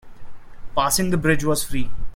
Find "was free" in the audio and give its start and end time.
1.43-1.91